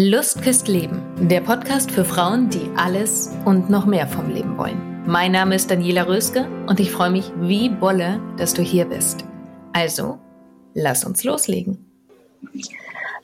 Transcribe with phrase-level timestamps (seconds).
[0.00, 5.02] Lust küsst Leben, der Podcast für Frauen, die alles und noch mehr vom Leben wollen.
[5.08, 9.24] Mein Name ist Daniela Röske und ich freue mich wie Bolle, dass du hier bist.
[9.72, 10.20] Also,
[10.72, 11.84] lass uns loslegen.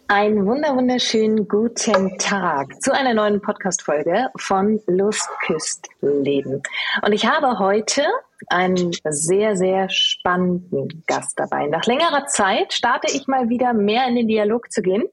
[0.09, 6.61] Ein wunder wunderschönen guten Tag zu einer neuen Podcast-Folge von Lust küsst Leben.
[7.03, 8.03] Und ich habe heute
[8.49, 11.67] einen sehr, sehr spannenden Gast dabei.
[11.67, 15.05] Nach längerer Zeit starte ich mal wieder mehr in den Dialog zu gehen.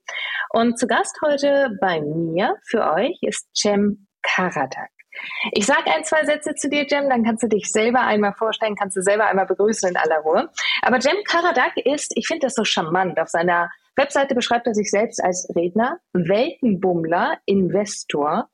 [0.50, 4.90] Und zu Gast heute bei mir für euch ist Cem Karadak.
[5.52, 8.76] Ich sage ein, zwei Sätze zu dir, Jem, dann kannst du dich selber einmal vorstellen,
[8.76, 10.50] kannst du selber einmal begrüßen in aller Ruhe.
[10.82, 14.90] Aber Jem Karadak ist, ich finde das so charmant, auf seiner Webseite beschreibt er sich
[14.90, 18.50] selbst als Redner, Weltenbummler, Investor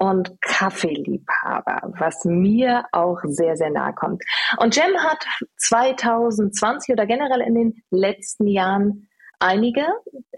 [0.00, 4.22] und Kaffeeliebhaber, was mir auch sehr, sehr nahe kommt.
[4.56, 5.26] Und Jem hat
[5.58, 9.08] 2020 oder generell in den letzten Jahren
[9.40, 9.86] einige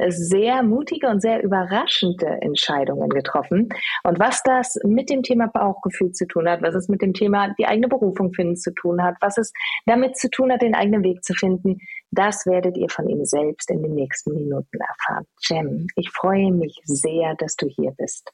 [0.08, 3.68] sehr mutige und sehr überraschende Entscheidungen getroffen.
[4.02, 7.54] Und was das mit dem Thema Bauchgefühl zu tun hat, was es mit dem Thema
[7.56, 9.52] die eigene Berufung finden zu tun hat, was es
[9.86, 11.78] damit zu tun hat, den eigenen Weg zu finden,
[12.10, 15.26] das werdet ihr von ihm selbst in den nächsten Minuten erfahren.
[15.48, 18.32] Jem, ich freue mich sehr, dass du hier bist.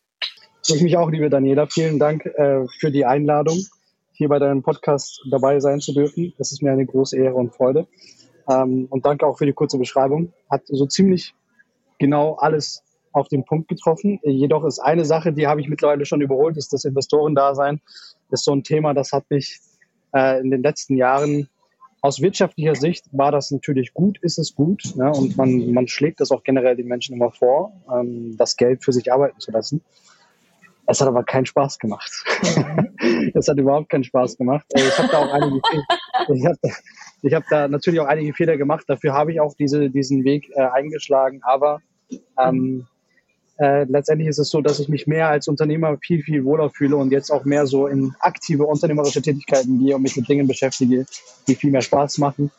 [0.70, 1.66] Ich mich auch, liebe Daniela.
[1.66, 3.58] Vielen Dank äh, für die Einladung,
[4.12, 6.34] hier bei deinem Podcast dabei sein zu dürfen.
[6.36, 7.86] Das ist mir eine große Ehre und Freude.
[8.50, 10.34] Ähm, und danke auch für die kurze Beschreibung.
[10.50, 11.34] Hat so ziemlich
[11.98, 14.20] genau alles auf den Punkt getroffen.
[14.22, 17.80] Jedoch ist eine Sache, die habe ich mittlerweile schon überholt, ist das Investorendasein.
[18.30, 19.60] Das ist so ein Thema, das hat mich
[20.14, 21.48] äh, in den letzten Jahren
[22.02, 24.82] aus wirtschaftlicher Sicht war das natürlich gut, ist es gut.
[24.96, 25.10] Ne?
[25.10, 28.92] Und man, man schlägt das auch generell den Menschen immer vor, ähm, das Geld für
[28.92, 29.82] sich arbeiten zu lassen.
[30.90, 32.10] Es hat aber keinen Spaß gemacht.
[33.34, 34.64] es hat überhaupt keinen Spaß gemacht.
[34.74, 35.60] Ich habe da auch einige,
[36.34, 36.58] ich habe
[37.22, 38.84] ich habe da natürlich auch einige Fehler gemacht.
[38.88, 41.40] Dafür habe ich auch diese, diesen Weg äh, eingeschlagen.
[41.42, 41.82] Aber
[42.38, 42.86] ähm,
[43.58, 46.96] äh, letztendlich ist es so, dass ich mich mehr als Unternehmer viel, viel wohler fühle
[46.96, 51.04] und jetzt auch mehr so in aktive unternehmerische Tätigkeiten gehe und mich mit Dingen beschäftige,
[51.46, 52.50] die viel mehr Spaß machen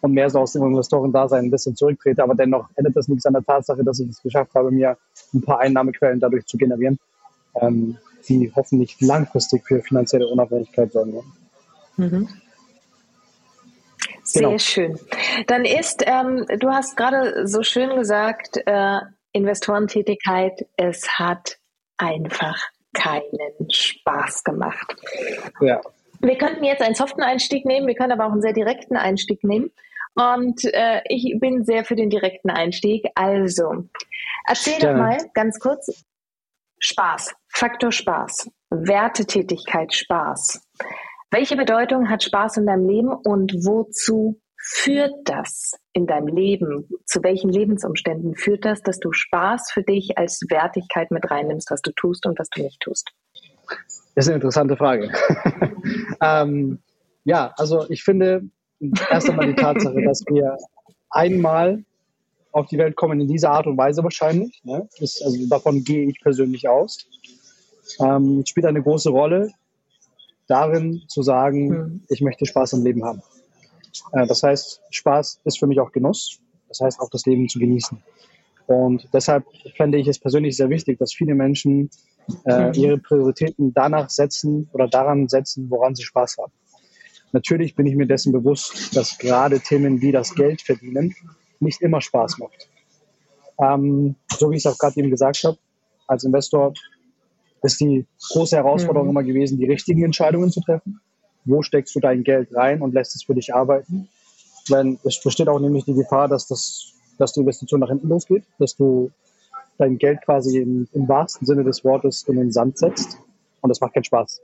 [0.00, 2.20] und mehr so aus dem Investoren-Dasein ein bisschen zurücktrete.
[2.20, 4.96] Aber dennoch ändert das nichts an der Tatsache, dass ich es geschafft habe, mir
[5.32, 6.98] ein paar Einnahmequellen dadurch zu generieren,
[7.60, 11.32] ähm, die hoffentlich langfristig für finanzielle Unabhängigkeit sorgen werden.
[11.96, 12.28] Mhm.
[14.22, 14.58] Sehr genau.
[14.58, 14.98] schön.
[15.46, 18.98] Dann ist, ähm, du hast gerade so schön gesagt, äh,
[19.32, 21.58] Investorentätigkeit, es hat
[21.96, 22.56] einfach
[22.92, 24.96] keinen Spaß gemacht.
[25.60, 25.80] Ja.
[26.20, 29.44] Wir könnten jetzt einen soften Einstieg nehmen, wir können aber auch einen sehr direkten Einstieg
[29.44, 29.70] nehmen.
[30.14, 33.06] Und äh, ich bin sehr für den direkten Einstieg.
[33.14, 33.84] Also,
[34.46, 34.92] erzähl ja.
[34.92, 36.04] doch mal ganz kurz.
[36.78, 40.60] Spaß, Faktor Spaß, Wertetätigkeit Spaß.
[41.30, 46.88] Welche Bedeutung hat Spaß in deinem Leben und wozu führt das in deinem Leben?
[47.04, 51.82] Zu welchen Lebensumständen führt das, dass du Spaß für dich als Wertigkeit mit reinnimmst, was
[51.82, 53.10] du tust und was du nicht tust?
[54.14, 55.10] Das ist eine interessante Frage.
[56.22, 56.78] ähm,
[57.24, 58.48] ja, also ich finde
[59.10, 60.56] erst einmal die Tatsache, dass wir
[61.10, 61.84] einmal
[62.56, 64.62] auf die Welt kommen in dieser Art und Weise wahrscheinlich.
[64.64, 64.88] Ne?
[64.98, 67.06] Das, also davon gehe ich persönlich aus.
[68.00, 69.50] Ähm, spielt eine große Rolle
[70.48, 72.04] darin zu sagen, mhm.
[72.08, 73.20] ich möchte Spaß im Leben haben.
[74.12, 76.40] Äh, das heißt, Spaß ist für mich auch Genuss.
[76.68, 78.02] Das heißt, auch das Leben zu genießen.
[78.66, 79.44] Und deshalb
[79.76, 81.90] fände ich es persönlich sehr wichtig, dass viele Menschen
[82.46, 82.72] äh, mhm.
[82.72, 86.52] ihre Prioritäten danach setzen oder daran setzen, woran sie Spaß haben.
[87.32, 91.14] Natürlich bin ich mir dessen bewusst, dass gerade Themen wie das Geld verdienen
[91.60, 92.68] nicht immer Spaß macht.
[93.58, 95.58] Ähm, so wie ich es auch gerade eben gesagt habe,
[96.06, 96.74] als Investor
[97.62, 99.10] ist die große Herausforderung mhm.
[99.10, 101.00] immer gewesen, die richtigen Entscheidungen zu treffen.
[101.44, 104.08] Wo steckst du dein Geld rein und lässt es für dich arbeiten?
[104.68, 108.44] Wenn, es besteht auch nämlich die Gefahr, dass, das, dass die Investition nach hinten losgeht,
[108.58, 109.10] dass du
[109.78, 113.18] dein Geld quasi im, im wahrsten Sinne des Wortes in den Sand setzt
[113.60, 114.40] und das macht keinen Spaß.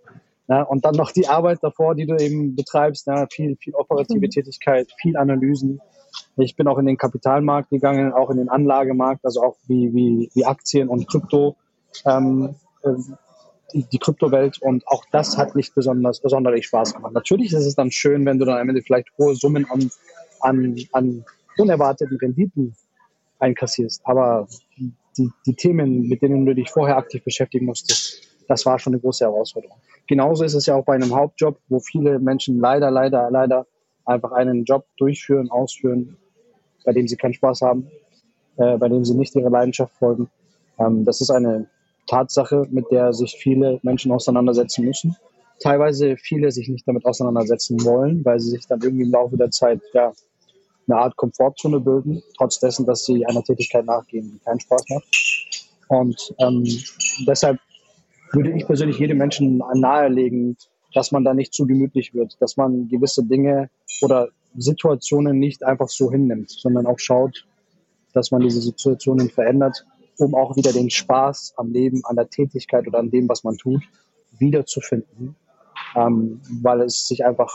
[0.53, 4.27] Ja, und dann noch die Arbeit davor, die du eben betreibst, ja, viel, viel operative
[4.27, 4.29] mhm.
[4.29, 5.81] Tätigkeit, viel Analysen.
[6.37, 10.31] Ich bin auch in den Kapitalmarkt gegangen, auch in den Anlagemarkt, also auch wie, wie,
[10.35, 11.57] wie Aktien und Krypto.
[12.05, 12.55] Ähm,
[13.73, 17.15] die, die Kryptowelt und auch das hat nicht besonders sonderlich Spaß gemacht.
[17.15, 19.91] Natürlich ist es dann schön, wenn du dann am Ende vielleicht hohe Summen an,
[20.41, 21.25] an, an
[21.57, 22.77] unerwarteten Renditen
[23.39, 24.49] einkassierst, aber
[25.17, 29.01] die, die Themen, mit denen du dich vorher aktiv beschäftigen musstest, das war schon eine
[29.01, 29.79] große Herausforderung.
[30.13, 33.67] Genauso ist es ja auch bei einem Hauptjob, wo viele Menschen leider, leider, leider
[34.05, 36.19] einfach einen Job durchführen, ausführen,
[36.85, 37.91] bei dem sie keinen Spaß haben,
[38.59, 40.29] äh, bei dem sie nicht ihrer Leidenschaft folgen.
[40.79, 41.67] Ähm, das ist eine
[42.09, 45.17] Tatsache, mit der sich viele Menschen auseinandersetzen müssen.
[45.61, 49.51] Teilweise viele sich nicht damit auseinandersetzen wollen, weil sie sich dann irgendwie im Laufe der
[49.51, 50.13] Zeit ja
[50.89, 55.69] eine Art Komfortzone bilden, trotz dessen, dass sie einer Tätigkeit nachgehen, die keinen Spaß macht.
[55.89, 56.67] Und ähm,
[57.27, 57.59] deshalb
[58.33, 60.57] würde ich persönlich jedem Menschen nahelegen,
[60.95, 63.71] dass man da nicht zu gemütlich wird, dass man gewisse Dinge
[64.03, 67.47] oder Situationen nicht einfach so hinnimmt, sondern auch schaut,
[68.13, 69.87] dass man diese Situationen verändert,
[70.19, 73.57] um auch wieder den Spaß am Leben, an der Tätigkeit oder an dem, was man
[73.57, 73.83] tut,
[74.39, 75.37] wiederzufinden,
[75.97, 77.55] ähm, weil es sich einfach,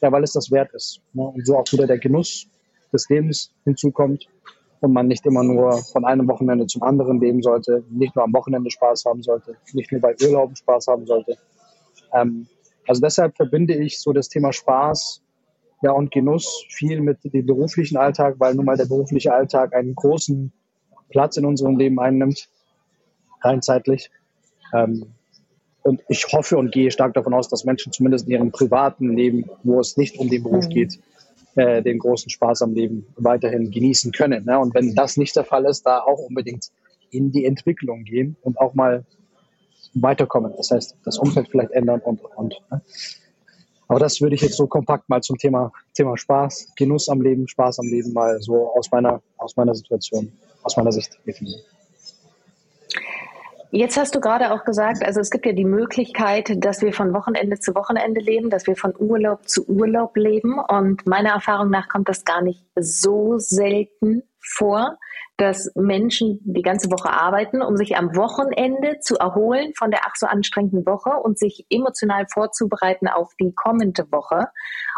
[0.00, 1.00] ja, weil es das wert ist.
[1.12, 1.22] Ne?
[1.22, 2.46] Und so auch wieder der Genuss
[2.92, 4.26] des Lebens hinzukommt
[4.80, 8.32] und man nicht immer nur von einem Wochenende zum anderen leben sollte, nicht nur am
[8.32, 11.36] Wochenende Spaß haben sollte, nicht nur bei Urlauben Spaß haben sollte.
[12.14, 12.46] Ähm,
[12.86, 15.22] also deshalb verbinde ich so das Thema Spaß
[15.82, 19.94] ja, und Genuss viel mit dem beruflichen Alltag, weil nun mal der berufliche Alltag einen
[19.94, 20.52] großen
[21.10, 22.48] Platz in unserem Leben einnimmt,
[23.42, 24.10] rein zeitlich.
[24.74, 25.06] Ähm,
[25.82, 29.48] und ich hoffe und gehe stark davon aus, dass Menschen zumindest in ihrem privaten Leben,
[29.62, 30.70] wo es nicht um den Beruf mhm.
[30.70, 31.00] geht,
[31.56, 34.44] äh, den großen Spaß am Leben weiterhin genießen können.
[34.44, 34.58] Ne?
[34.58, 36.70] Und wenn das nicht der Fall ist, da auch unbedingt
[37.10, 39.04] in die Entwicklung gehen und auch mal
[39.94, 40.52] weiterkommen.
[40.56, 42.54] Das heißt, das Umfeld vielleicht ändern und, und.
[42.70, 42.80] Ne?
[43.88, 47.48] Aber das würde ich jetzt so kompakt mal zum Thema, Thema Spaß, Genuss am Leben,
[47.48, 50.32] Spaß am Leben mal so aus meiner, aus meiner Situation,
[50.62, 51.60] aus meiner Sicht definieren.
[53.72, 57.14] Jetzt hast du gerade auch gesagt, also es gibt ja die Möglichkeit, dass wir von
[57.14, 60.58] Wochenende zu Wochenende leben, dass wir von Urlaub zu Urlaub leben.
[60.58, 64.98] Und meiner Erfahrung nach kommt das gar nicht so selten vor,
[65.36, 70.16] dass Menschen die ganze Woche arbeiten, um sich am Wochenende zu erholen von der ach
[70.16, 74.48] so anstrengenden Woche und sich emotional vorzubereiten auf die kommende Woche.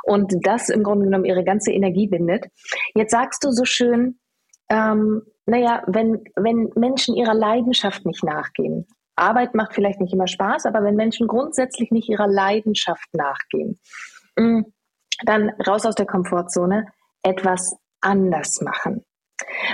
[0.02, 2.46] Und das im Grunde genommen ihre ganze Energie bindet.
[2.94, 4.18] Jetzt sagst du so schön,
[4.72, 8.86] ähm, naja, wenn, wenn Menschen ihrer Leidenschaft nicht nachgehen,
[9.16, 13.78] Arbeit macht vielleicht nicht immer Spaß, aber wenn Menschen grundsätzlich nicht ihrer Leidenschaft nachgehen,
[14.36, 14.62] mm,
[15.24, 16.86] dann raus aus der Komfortzone,
[17.22, 19.04] etwas anders machen.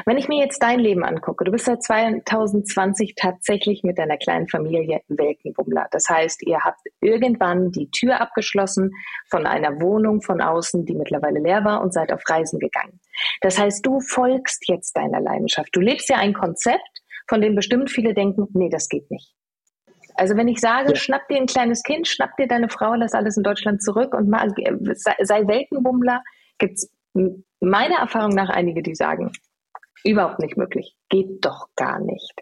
[0.06, 4.48] Wenn ich mir jetzt dein Leben angucke, du bist seit 2020 tatsächlich mit deiner kleinen
[4.48, 5.88] Familie Weltenbummler.
[5.90, 8.90] Das heißt, ihr habt irgendwann die Tür abgeschlossen
[9.30, 13.00] von einer Wohnung von außen, die mittlerweile leer war und seid auf Reisen gegangen.
[13.40, 15.70] Das heißt, du folgst jetzt deiner Leidenschaft.
[15.72, 19.34] Du lebst ja ein Konzept, von dem bestimmt viele denken, nee, das geht nicht.
[20.14, 20.96] Also wenn ich sage, ja.
[20.96, 24.28] schnapp dir ein kleines Kind, schnapp dir deine Frau, lass alles in Deutschland zurück und
[24.28, 26.24] mal, sei Weltenbummler,
[26.58, 26.90] gibt es
[27.60, 29.30] meiner Erfahrung nach einige, die sagen,
[30.04, 30.96] Überhaupt nicht möglich.
[31.08, 32.34] Geht doch gar nicht.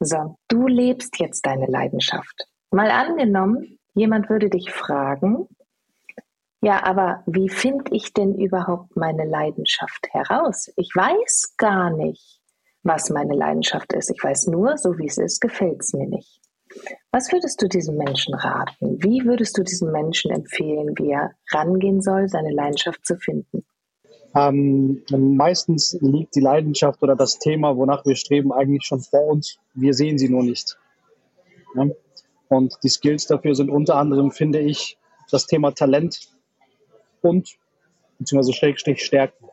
[0.00, 2.46] So, du lebst jetzt deine Leidenschaft.
[2.70, 5.48] Mal angenommen, jemand würde dich fragen,
[6.60, 10.72] ja, aber wie finde ich denn überhaupt meine Leidenschaft heraus?
[10.76, 12.40] Ich weiß gar nicht,
[12.82, 14.10] was meine Leidenschaft ist.
[14.10, 16.40] Ich weiß nur, so wie es ist, gefällt es mir nicht.
[17.12, 19.02] Was würdest du diesem Menschen raten?
[19.02, 23.64] Wie würdest du diesem Menschen empfehlen, wie er rangehen soll, seine Leidenschaft zu finden?
[24.34, 29.58] Ähm, meistens liegt die Leidenschaft oder das Thema, wonach wir streben, eigentlich schon vor uns.
[29.74, 30.78] Wir sehen sie nur nicht.
[31.74, 31.86] Ja?
[32.48, 34.98] Und die Skills dafür sind unter anderem, finde ich,
[35.30, 36.28] das Thema Talent
[37.20, 37.56] und
[38.18, 39.46] beziehungsweise Schrägstrich Stärken.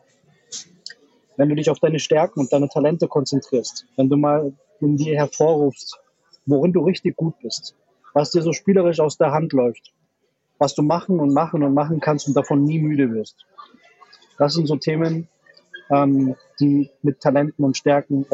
[1.37, 5.15] Wenn du dich auf deine Stärken und deine Talente konzentrierst, wenn du mal in dir
[5.15, 5.99] hervorrufst,
[6.45, 7.75] worin du richtig gut bist,
[8.13, 9.93] was dir so spielerisch aus der Hand läuft,
[10.57, 13.45] was du machen und machen und machen kannst und davon nie müde wirst,
[14.37, 15.27] das sind so Themen,
[15.89, 18.25] ähm, die mit Talenten und Stärken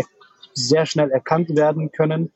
[0.53, 2.31] sehr schnell erkannt werden können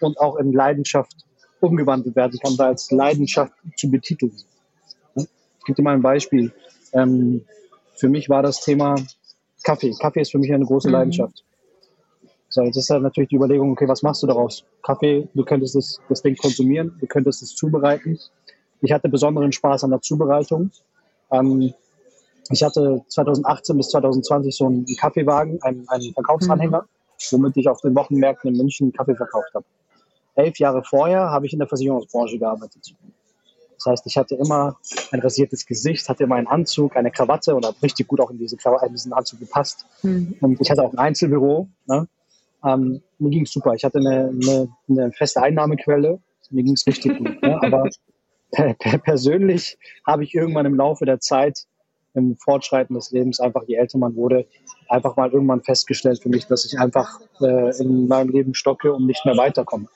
[0.00, 1.14] und auch in Leidenschaft
[1.60, 4.32] umgewandelt werden kann, da als Leidenschaft zu betiteln.
[5.14, 5.26] Ich
[5.64, 6.52] gebe dir mal ein Beispiel.
[6.92, 7.44] Ähm,
[7.94, 8.96] für mich war das Thema
[9.62, 9.92] Kaffee.
[10.00, 10.94] Kaffee ist für mich eine große mhm.
[10.94, 11.44] Leidenschaft.
[12.48, 14.64] So, jetzt ist halt natürlich die Überlegung, okay, was machst du daraus?
[14.82, 18.18] Kaffee, du könntest das, das Ding konsumieren, du könntest es zubereiten.
[18.80, 20.70] Ich hatte besonderen Spaß an der Zubereitung.
[21.30, 21.74] Ähm,
[22.50, 27.26] ich hatte 2018 bis 2020 so einen Kaffeewagen, einen, einen Verkaufsanhänger, mhm.
[27.30, 29.64] womit ich auf den Wochenmärkten in München Kaffee verkauft habe.
[30.34, 32.94] Elf Jahre vorher habe ich in der Versicherungsbranche gearbeitet.
[33.76, 34.76] Das heißt, ich hatte immer
[35.10, 38.38] ein rasiertes Gesicht, hatte immer einen Anzug, eine Krawatte und habe richtig gut auch in,
[38.38, 39.86] diese, in diesen Anzug gepasst.
[40.02, 40.36] Mhm.
[40.40, 41.68] Und ich hatte auch ein Einzelbüro.
[41.86, 42.06] Ne?
[42.64, 43.74] Ähm, mir ging es super.
[43.74, 46.20] Ich hatte eine, eine, eine feste Einnahmequelle.
[46.50, 47.42] Mir ging es richtig gut.
[47.42, 47.58] Ne?
[47.62, 47.88] Aber
[49.04, 51.66] persönlich habe ich irgendwann im Laufe der Zeit
[52.14, 54.46] im Fortschreiten des Lebens, einfach je älter man wurde,
[54.88, 59.06] einfach mal irgendwann festgestellt für mich, dass ich einfach äh, in meinem Leben stocke und
[59.06, 59.86] nicht mehr weiterkomme.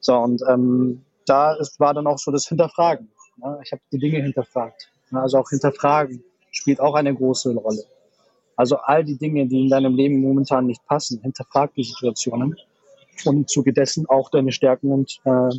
[0.00, 3.10] So, und ähm, da ist, war dann auch so das Hinterfragen.
[3.36, 3.60] Ne?
[3.64, 4.90] Ich habe die Dinge hinterfragt.
[5.10, 5.20] Ne?
[5.20, 7.82] Also auch hinterfragen spielt auch eine große Rolle.
[8.56, 12.56] Also all die Dinge, die in deinem Leben momentan nicht passen, hinterfrag die Situationen
[13.24, 15.50] und im Zuge dessen auch deine Stärken und äh,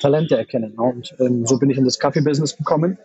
[0.00, 0.74] Talente erkennen.
[0.76, 0.82] Ne?
[0.82, 2.98] Und ähm, so bin ich in das Kaffee-Business gekommen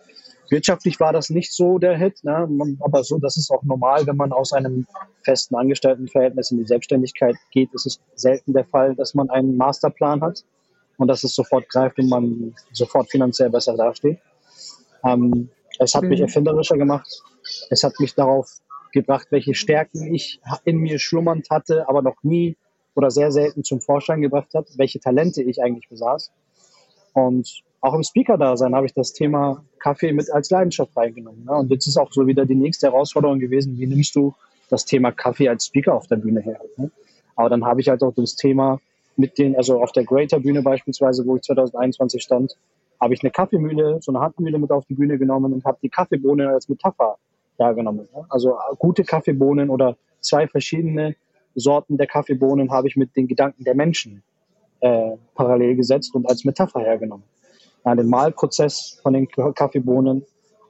[0.50, 2.48] Wirtschaftlich war das nicht so der Hit, ne?
[2.80, 4.86] aber so, das ist auch normal, wenn man aus einem
[5.22, 10.20] festen Angestelltenverhältnis in die Selbstständigkeit geht, ist es selten der Fall, dass man einen Masterplan
[10.22, 10.44] hat
[10.98, 14.18] und dass es sofort greift und man sofort finanziell besser dasteht.
[15.04, 16.10] Ähm, es hat mhm.
[16.10, 17.22] mich erfinderischer gemacht.
[17.70, 18.50] Es hat mich darauf
[18.92, 22.56] gebracht, welche Stärken ich in mir schlummernd hatte, aber noch nie
[22.94, 26.32] oder sehr selten zum Vorschein gebracht hat, welche Talente ich eigentlich besaß.
[27.12, 31.44] Und auch im Speaker-Dasein habe ich das Thema Kaffee mit als Leidenschaft reingenommen.
[31.44, 31.52] Ne?
[31.52, 34.34] Und jetzt ist auch so wieder die nächste Herausforderung gewesen, wie nimmst du
[34.68, 36.60] das Thema Kaffee als Speaker auf der Bühne her?
[36.76, 36.90] Ne?
[37.36, 38.80] Aber dann habe ich halt auch das Thema
[39.16, 42.56] mit den, also auf der Greater Bühne beispielsweise, wo ich 2021 stand,
[43.00, 45.88] habe ich eine Kaffeemühle, so eine Handmühle mit auf die Bühne genommen und habe die
[45.88, 47.16] Kaffeebohne als Metapher
[47.56, 48.08] hergenommen.
[48.14, 48.26] Ne?
[48.28, 51.16] Also gute Kaffeebohnen oder zwei verschiedene
[51.54, 54.22] Sorten der Kaffeebohnen habe ich mit den Gedanken der Menschen
[54.80, 57.24] äh, parallel gesetzt und als Metapher hergenommen
[57.84, 60.24] ja, den Malprozess von den Kaffeebohnen.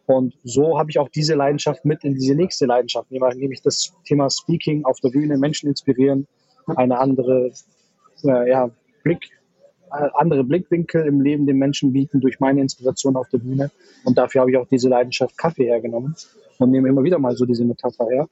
[0.06, 4.28] Und so habe ich auch diese Leidenschaft mit in diese nächste Leidenschaft, nämlich das Thema
[4.28, 6.26] Speaking auf der Bühne, Menschen inspirieren,
[6.66, 7.52] eine andere
[8.24, 8.70] äh, ja,
[9.04, 9.30] Blick,
[9.92, 13.70] äh, andere Blickwinkel im Leben den Menschen bieten durch meine Inspiration auf der Bühne.
[14.04, 16.16] Und dafür habe ich auch diese Leidenschaft Kaffee hergenommen
[16.58, 18.28] und nehme immer wieder mal so diese Metapher her.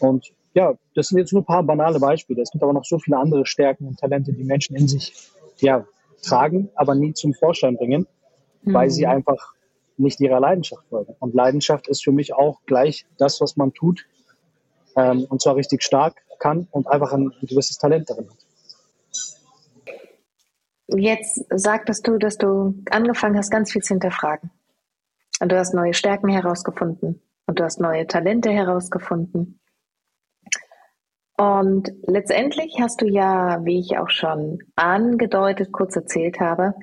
[0.00, 2.42] Und ja, das sind jetzt nur ein paar banale Beispiele.
[2.42, 5.84] Es gibt aber noch so viele andere Stärken und Talente, die Menschen in sich ja,
[6.22, 8.06] tragen, aber nie zum Vorschein bringen,
[8.62, 8.74] mhm.
[8.74, 9.12] weil sie mhm.
[9.12, 9.54] einfach
[9.96, 11.14] nicht ihrer Leidenschaft folgen.
[11.18, 14.06] Und Leidenschaft ist für mich auch gleich das, was man tut,
[14.96, 18.36] ähm, und zwar richtig stark kann und einfach ein gewisses Talent darin hat.
[20.96, 24.50] Jetzt sagtest du, dass du angefangen hast, ganz viel zu hinterfragen.
[25.40, 29.60] Und du hast neue Stärken herausgefunden und du hast neue Talente herausgefunden.
[31.38, 36.74] Und letztendlich hast du ja, wie ich auch schon angedeutet, kurz erzählt habe,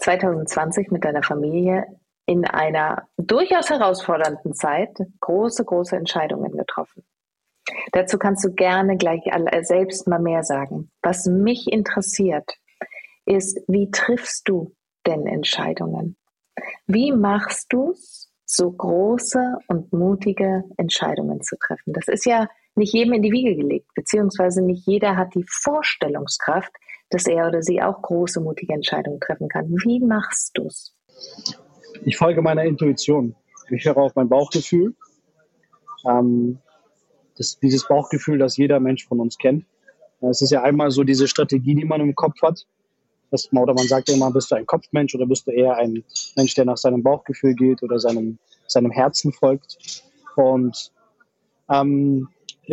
[0.00, 1.86] 2020 mit deiner Familie
[2.26, 7.04] in einer durchaus herausfordernden Zeit große, große Entscheidungen getroffen.
[7.92, 9.22] Dazu kannst du gerne gleich
[9.62, 10.90] selbst mal mehr sagen.
[11.02, 12.50] Was mich interessiert,
[13.26, 14.74] ist, wie triffst du
[15.06, 16.16] denn Entscheidungen?
[16.86, 21.92] Wie machst du es, so große und mutige Entscheidungen zu treffen?
[21.92, 26.72] Das ist ja nicht jedem in die Wiege gelegt, beziehungsweise nicht jeder hat die Vorstellungskraft,
[27.10, 29.68] dass er oder sie auch große, mutige Entscheidungen treffen kann.
[29.84, 30.94] Wie machst du es?
[32.04, 33.34] Ich folge meiner Intuition.
[33.70, 34.94] Ich höre auf mein Bauchgefühl.
[36.08, 36.58] Ähm,
[37.36, 39.64] das, dieses Bauchgefühl, das jeder Mensch von uns kennt.
[40.20, 42.66] Es ist ja einmal so diese Strategie, die man im Kopf hat.
[43.30, 46.04] Das, oder man sagt immer, bist du ein Kopfmensch oder bist du eher ein
[46.36, 50.04] Mensch, der nach seinem Bauchgefühl geht oder seinem, seinem Herzen folgt.
[50.36, 50.92] Und
[51.70, 52.28] ähm,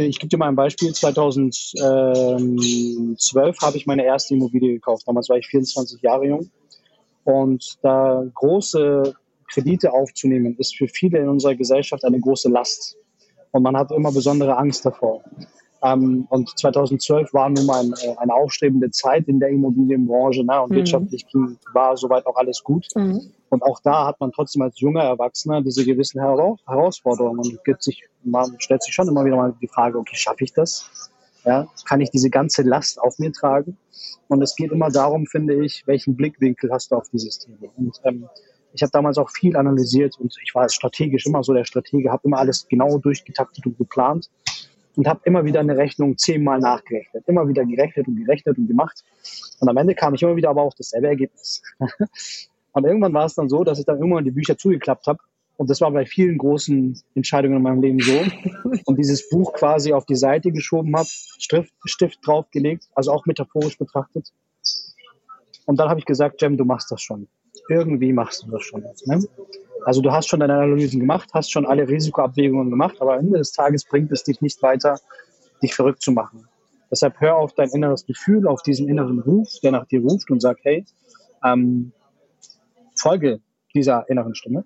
[0.05, 0.93] ich gebe dir mal ein Beispiel.
[0.93, 5.07] 2012 habe ich meine erste Immobilie gekauft.
[5.07, 6.51] Damals war ich 24 Jahre jung.
[7.23, 9.13] Und da große
[9.51, 12.97] Kredite aufzunehmen, ist für viele in unserer Gesellschaft eine große Last.
[13.51, 15.23] Und man hat immer besondere Angst davor.
[15.83, 20.61] Ähm, und 2012 war nun mal ein, äh, eine aufstrebende Zeit in der Immobilienbranche ne?
[20.61, 20.75] und mhm.
[20.75, 22.87] wirtschaftlich ging, war soweit auch alles gut.
[22.95, 23.31] Mhm.
[23.49, 28.03] Und auch da hat man trotzdem als junger Erwachsener diese gewissen Herausforderungen und gibt sich,
[28.23, 30.89] man stellt sich schon immer wieder mal die Frage, okay, schaffe ich das?
[31.45, 33.77] Ja, kann ich diese ganze Last auf mir tragen?
[34.27, 37.69] Und es geht immer darum, finde ich, welchen Blickwinkel hast du auf dieses Thema?
[37.77, 38.27] Und ähm,
[38.73, 42.23] ich habe damals auch viel analysiert und ich war strategisch immer so der Stratege, habe
[42.25, 44.29] immer alles genau durchgetaktet und geplant
[44.97, 49.03] und habe immer wieder eine Rechnung zehnmal nachgerechnet, immer wieder gerechnet und gerechnet und gemacht.
[49.59, 51.61] Und am Ende kam ich immer wieder aber auch dasselbe Ergebnis.
[52.73, 55.19] und irgendwann war es dann so, dass ich dann irgendwann die Bücher zugeklappt habe.
[55.55, 58.19] Und das war bei vielen großen Entscheidungen in meinem Leben so.
[58.85, 63.77] Und dieses Buch quasi auf die Seite geschoben habe, Stift, Stift draufgelegt, also auch metaphorisch
[63.77, 64.31] betrachtet.
[65.65, 67.27] Und dann habe ich gesagt, Jem, du machst das schon.
[67.69, 68.81] Irgendwie machst du das schon.
[69.05, 69.23] Ne?
[69.85, 73.39] Also du hast schon deine Analysen gemacht, hast schon alle Risikoabwägungen gemacht, aber am Ende
[73.39, 74.99] des Tages bringt es dich nicht weiter,
[75.61, 76.47] dich verrückt zu machen.
[76.91, 80.41] Deshalb hör auf dein inneres Gefühl, auf diesen inneren Ruf, der nach dir ruft und
[80.41, 80.85] sagt, hey,
[81.43, 81.91] ähm,
[82.95, 83.39] folge
[83.73, 84.65] dieser inneren Stimme.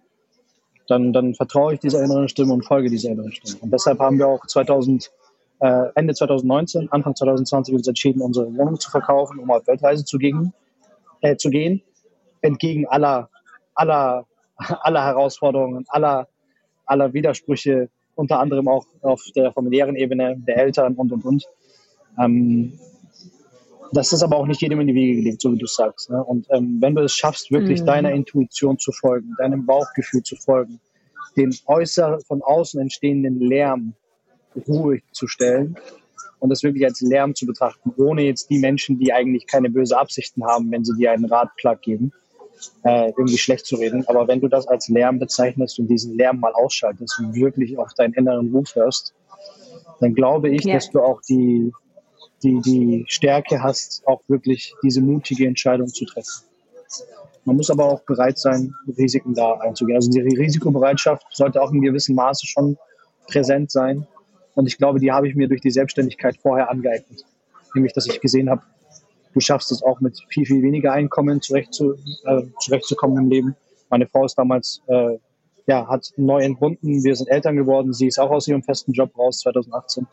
[0.87, 3.61] Dann, dann vertraue ich dieser inneren Stimme und folge dieser inneren Stimme.
[3.61, 5.11] Und deshalb haben wir auch 2000,
[5.59, 10.17] äh, Ende 2019, Anfang 2020 uns entschieden, unsere Wohnung zu verkaufen, um auf Weltreise zu
[10.17, 10.53] gehen,
[11.21, 11.81] äh, zu gehen
[12.41, 13.29] entgegen aller,
[13.73, 14.25] aller
[14.81, 16.27] aller Herausforderungen, aller,
[16.85, 21.45] aller Widersprüche, unter anderem auch auf der familiären Ebene der Eltern und und und.
[22.19, 22.79] Ähm,
[23.93, 26.09] das ist aber auch nicht jedem in die Wiege gelegt, so wie du sagst.
[26.09, 26.23] Ne?
[26.23, 27.85] Und ähm, wenn du es schaffst, wirklich mhm.
[27.85, 30.79] deiner Intuition zu folgen, deinem Bauchgefühl zu folgen,
[31.35, 33.93] den äußer von außen entstehenden Lärm
[34.67, 35.77] ruhig zu stellen
[36.39, 39.97] und das wirklich als Lärm zu betrachten, ohne jetzt die Menschen, die eigentlich keine böse
[39.97, 42.11] Absichten haben, wenn sie dir einen Ratschlag geben,
[42.83, 44.07] äh, irgendwie schlecht zu reden.
[44.07, 47.93] Aber wenn du das als Lärm bezeichnest und diesen Lärm mal ausschaltest und wirklich auf
[47.93, 49.13] deinen inneren Ruf hörst,
[49.99, 50.75] dann glaube ich, ja.
[50.75, 51.71] dass du auch die,
[52.43, 56.45] die, die Stärke hast, auch wirklich diese mutige Entscheidung zu treffen.
[57.45, 59.97] Man muss aber auch bereit sein, Risiken da einzugehen.
[59.97, 62.77] Also die Risikobereitschaft sollte auch in gewissem Maße schon
[63.27, 64.05] präsent sein.
[64.53, 67.25] Und ich glaube, die habe ich mir durch die Selbstständigkeit vorher angeeignet.
[67.73, 68.61] Nämlich, dass ich gesehen habe,
[69.33, 71.95] du schaffst es auch mit viel, viel weniger Einkommen zurecht zu,
[72.25, 73.55] äh, zurechtzukommen im Leben.
[73.89, 75.17] Meine Frau ist damals, äh,
[75.67, 77.03] ja, hat neu entbunden.
[77.03, 77.93] Wir sind Eltern geworden.
[77.93, 80.07] Sie ist auch aus ihrem festen Job raus 2018.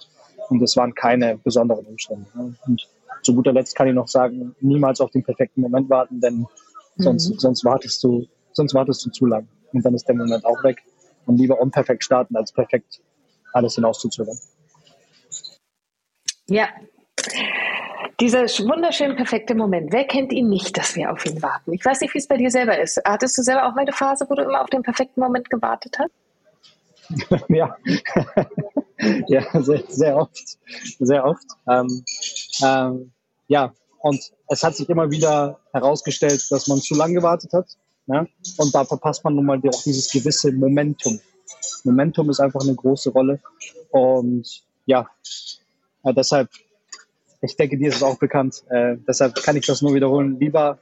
[0.51, 2.27] Und das waren keine besonderen Umstände.
[2.35, 2.55] Ne?
[2.67, 2.89] Und
[3.23, 6.47] zu guter Letzt kann ich noch sagen, niemals auf den perfekten Moment warten, denn
[6.97, 7.39] sonst, mhm.
[7.39, 9.49] sonst wartest du, sonst wartest du zu lang.
[9.73, 10.83] Und dann ist der Moment auch weg.
[11.27, 13.01] Und lieber unperfekt starten, als perfekt
[13.53, 14.39] alles hinauszuzögern.
[16.49, 16.69] Ja.
[18.21, 19.93] Dieser wunderschön perfekte Moment.
[19.93, 21.73] Wer kennt ihn nicht, dass wir auf ihn warten?
[21.73, 23.01] Ich weiß nicht, wie es bei dir selber ist.
[23.05, 25.97] Hattest du selber auch mal eine Phase, wo du immer auf den perfekten Moment gewartet
[25.99, 26.11] hast?
[27.49, 27.77] ja,
[29.29, 30.59] ja sehr, sehr oft.
[30.99, 31.47] Sehr oft.
[31.69, 32.05] Ähm,
[32.63, 33.13] ähm,
[33.47, 37.67] ja, und es hat sich immer wieder herausgestellt, dass man zu lange gewartet hat.
[38.07, 38.27] Ne?
[38.57, 41.21] Und da verpasst man nun mal auch dieses gewisse Momentum.
[41.85, 43.41] Momentum ist einfach eine große Rolle.
[43.91, 45.09] Und ja,
[46.03, 46.49] äh, deshalb,
[47.41, 48.65] ich denke, dir ist es auch bekannt.
[48.71, 50.39] Äh, deshalb kann ich das nur wiederholen.
[50.39, 50.79] Lieber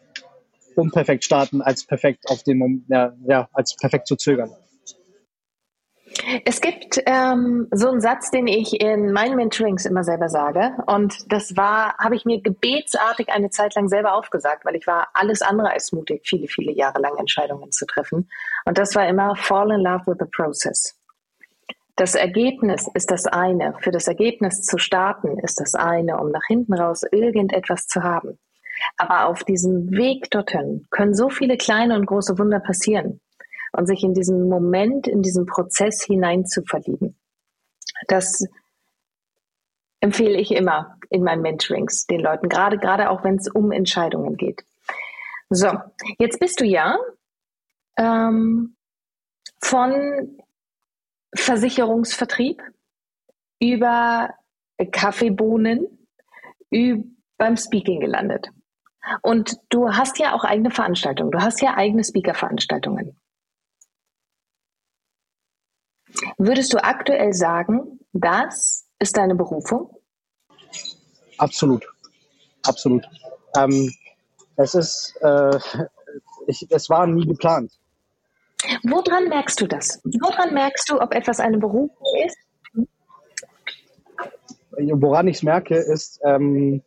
[0.74, 4.50] unperfekt starten, als perfekt auf dem, ja, ja als perfekt zu zögern.
[6.44, 10.72] Es gibt ähm, so einen Satz, den ich in meinen Mentorings immer selber sage.
[10.86, 15.08] Und das war, habe ich mir gebetsartig eine Zeit lang selber aufgesagt, weil ich war
[15.14, 18.30] alles andere als mutig, viele, viele Jahre lang Entscheidungen zu treffen.
[18.64, 20.98] Und das war immer Fall in love with the process.
[21.96, 23.74] Das Ergebnis ist das eine.
[23.80, 28.38] Für das Ergebnis zu starten ist das eine, um nach hinten raus irgendetwas zu haben.
[28.98, 33.20] Aber auf diesem Weg dorthin können so viele kleine und große Wunder passieren
[33.72, 37.16] und sich in diesen Moment, in diesen Prozess hinein zu verlieben.
[38.08, 38.46] Das
[40.00, 44.36] empfehle ich immer in meinen Mentorings den Leuten, gerade, gerade auch wenn es um Entscheidungen
[44.36, 44.64] geht.
[45.48, 45.72] So,
[46.18, 46.98] jetzt bist du ja
[47.96, 48.76] ähm,
[49.60, 50.38] von
[51.36, 52.62] Versicherungsvertrieb
[53.60, 54.34] über
[54.92, 55.86] Kaffeebohnen
[57.38, 58.50] beim Speaking gelandet.
[59.22, 61.30] Und du hast ja auch eigene Veranstaltungen.
[61.30, 63.16] Du hast ja eigene Speaker-Veranstaltungen.
[66.38, 69.94] Würdest du aktuell sagen, das ist deine Berufung?
[71.38, 71.86] Absolut.
[72.64, 73.06] Absolut.
[73.56, 73.94] Ähm,
[74.56, 75.58] es ist, äh,
[76.46, 77.78] ich, es war nie geplant.
[78.82, 80.00] Woran merkst du das?
[80.04, 82.36] Woran merkst du, ob etwas eine Berufung ist?
[84.78, 86.82] Woran ich es merke, ist, ähm,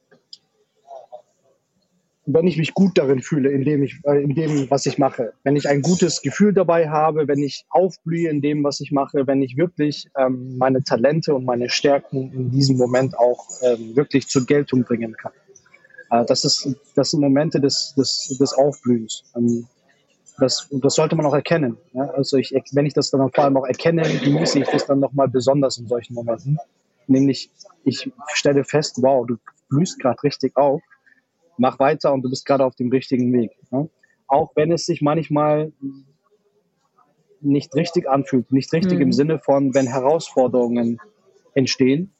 [2.33, 5.33] wenn ich mich gut darin fühle, in dem, ich, äh, in dem, was ich mache,
[5.43, 9.25] wenn ich ein gutes Gefühl dabei habe, wenn ich aufblühe in dem, was ich mache,
[9.25, 14.27] wenn ich wirklich ähm, meine Talente und meine Stärken in diesem Moment auch ähm, wirklich
[14.27, 15.31] zur Geltung bringen kann.
[16.11, 19.23] Äh, das, ist, das sind Momente des, des, des Aufblühens.
[19.35, 19.65] Ähm,
[20.39, 21.77] das, das sollte man auch erkennen.
[21.93, 22.03] Ja?
[22.11, 25.27] Also ich, wenn ich das dann vor allem auch erkenne, genieße ich das dann nochmal
[25.27, 26.57] besonders in solchen Momenten.
[27.07, 27.49] Nämlich,
[27.83, 29.37] ich stelle fest, wow, du
[29.69, 30.81] blühst gerade richtig auf
[31.59, 33.51] mach weiter und du bist gerade auf dem richtigen Weg.
[33.69, 33.89] Ne?
[34.27, 35.71] Auch wenn es sich manchmal
[37.41, 39.03] nicht richtig anfühlt, nicht richtig mhm.
[39.03, 40.99] im Sinne von, wenn Herausforderungen
[41.53, 42.11] entstehen,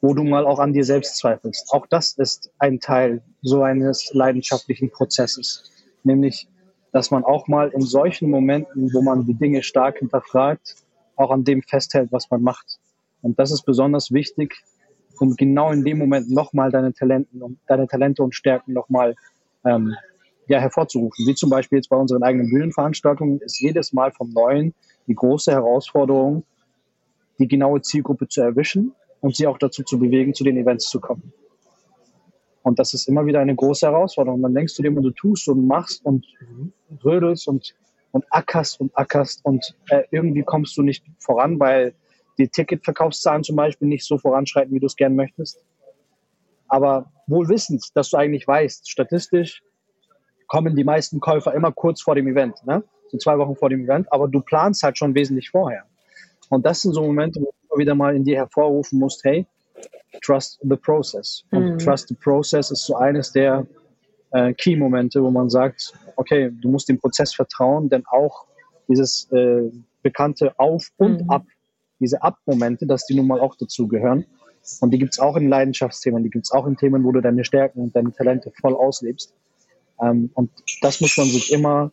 [0.00, 1.72] wo du mal auch an dir selbst zweifelst.
[1.72, 5.70] Auch das ist ein Teil so eines leidenschaftlichen Prozesses,
[6.02, 6.48] nämlich,
[6.96, 10.76] dass man auch mal in solchen Momenten, wo man die Dinge stark hinterfragt,
[11.16, 12.78] auch an dem festhält, was man macht.
[13.20, 14.64] Und das ist besonders wichtig,
[15.20, 19.14] um genau in dem Moment nochmal deine Talenten und deine Talente und Stärken nochmal
[19.66, 19.94] ähm,
[20.48, 21.26] ja, hervorzurufen.
[21.26, 24.72] Wie zum Beispiel jetzt bei unseren eigenen Bühnenveranstaltungen ist jedes Mal vom Neuen
[25.06, 26.44] die große Herausforderung,
[27.38, 30.98] die genaue Zielgruppe zu erwischen und sie auch dazu zu bewegen, zu den Events zu
[30.98, 31.30] kommen.
[32.62, 34.40] Und das ist immer wieder eine große Herausforderung.
[34.40, 36.24] Dann denkst du dir immer, du tust und machst und
[37.04, 37.74] rödelst und,
[38.12, 41.94] und ackerst und ackerst und äh, irgendwie kommst du nicht voran, weil
[42.38, 45.64] die Ticketverkaufszahlen zum Beispiel nicht so voranschreiten, wie du es gern möchtest.
[46.68, 49.62] Aber wohl wissend, dass du eigentlich weißt, statistisch
[50.46, 52.82] kommen die meisten Käufer immer kurz vor dem Event, ne?
[53.08, 55.84] so zwei Wochen vor dem Event, aber du planst halt schon wesentlich vorher.
[56.48, 59.46] Und das sind so Momente, wo du wieder mal in dir hervorrufen musst, hey,
[60.22, 61.44] trust the process.
[61.50, 61.78] Und mhm.
[61.78, 63.66] trust the process ist so eines der
[64.32, 68.46] äh, Key-Momente, wo man sagt, okay, du musst dem Prozess vertrauen, denn auch
[68.88, 69.70] dieses äh,
[70.02, 71.30] bekannte Auf und mhm.
[71.30, 71.44] Ab
[72.00, 74.26] diese Ab-Momente, dass die nun mal auch dazu gehören.
[74.80, 77.20] Und die gibt es auch in Leidenschaftsthemen, die gibt es auch in Themen, wo du
[77.20, 79.32] deine Stärken und deine Talente voll auslebst.
[80.02, 80.50] Ähm, und
[80.82, 81.92] das muss man sich immer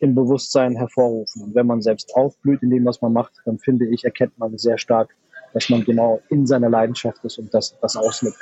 [0.00, 1.42] im Bewusstsein hervorrufen.
[1.42, 4.56] Und wenn man selbst aufblüht in dem, was man macht, dann finde ich, erkennt man
[4.56, 5.14] sehr stark,
[5.52, 8.36] dass man genau in seiner Leidenschaft ist und das, das auslebt.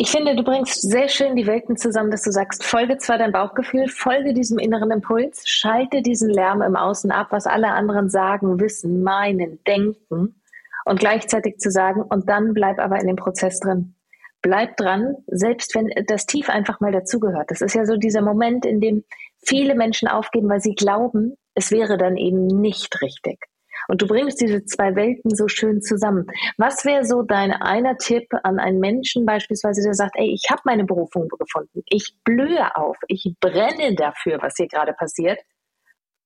[0.00, 3.32] Ich finde, du bringst sehr schön die Welten zusammen, dass du sagst, folge zwar dein
[3.32, 8.60] Bauchgefühl, folge diesem inneren Impuls, schalte diesen Lärm im Außen ab, was alle anderen sagen,
[8.60, 10.40] wissen, meinen, denken
[10.84, 13.96] und gleichzeitig zu sagen, und dann bleib aber in dem Prozess drin.
[14.40, 17.50] Bleib dran, selbst wenn das Tief einfach mal dazugehört.
[17.50, 19.02] Das ist ja so dieser Moment, in dem
[19.44, 23.48] viele Menschen aufgeben, weil sie glauben, es wäre dann eben nicht richtig.
[23.88, 26.26] Und du bringst diese zwei Welten so schön zusammen.
[26.58, 30.60] Was wäre so dein einer Tipp an einen Menschen beispielsweise, der sagt, ey, ich habe
[30.64, 35.40] meine Berufung gefunden, ich blühe auf, ich brenne dafür, was hier gerade passiert,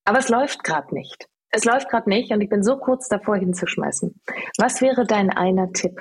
[0.04, 1.28] aber es läuft gerade nicht.
[1.50, 4.20] Es läuft gerade nicht und ich bin so kurz davor hinzuschmeißen.
[4.58, 6.00] Was wäre dein einer Tipp?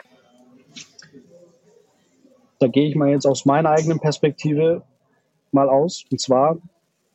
[2.59, 4.83] Da gehe ich mal jetzt aus meiner eigenen Perspektive
[5.51, 6.05] mal aus.
[6.09, 6.57] Und zwar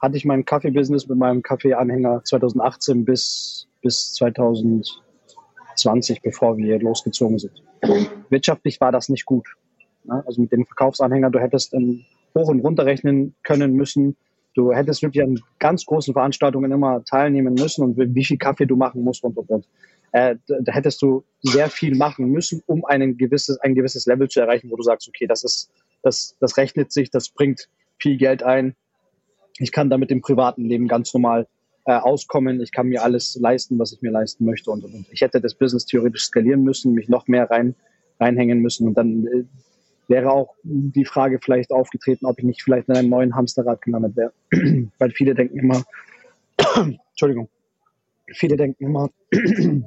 [0.00, 7.62] hatte ich mein Kaffee-Business mit meinem Kaffeeanhänger 2018 bis bis 2020, bevor wir losgezogen sind.
[8.30, 9.46] Wirtschaftlich war das nicht gut.
[10.08, 14.16] Also mit dem Verkaufsanhänger, du hättest hoch und runter rechnen können müssen.
[14.54, 18.74] Du hättest wirklich an ganz großen Veranstaltungen immer teilnehmen müssen und wie viel Kaffee du
[18.74, 19.68] machen musst und und und.
[20.10, 24.40] Äh, da hättest du sehr viel machen müssen, um ein gewisses, ein gewisses Level zu
[24.40, 25.70] erreichen, wo du sagst, okay, das ist,
[26.02, 27.68] das, das rechnet sich, das bringt
[27.98, 28.74] viel Geld ein.
[29.58, 31.46] Ich kann damit im privaten Leben ganz normal
[31.86, 35.06] äh, auskommen, ich kann mir alles leisten, was ich mir leisten möchte und, und, und.
[35.10, 37.74] Ich hätte das Business theoretisch skalieren müssen, mich noch mehr rein,
[38.18, 39.44] reinhängen müssen und dann äh,
[40.08, 44.16] wäre auch die Frage vielleicht aufgetreten, ob ich nicht vielleicht in einem neuen Hamsterrad gelandet
[44.16, 44.32] wäre.
[44.98, 45.84] Weil viele denken immer,
[47.10, 47.48] Entschuldigung,
[48.34, 49.10] viele denken immer,